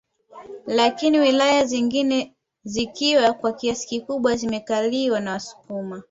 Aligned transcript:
Lakini 0.67 1.19
wilaya 1.19 1.65
zingine 1.65 2.35
zikiwa 2.63 3.33
kwa 3.33 3.53
kiasi 3.53 3.87
kikubwa 3.87 4.35
zimekaliwa 4.35 5.19
na 5.19 5.31
wasukuma 5.31 5.99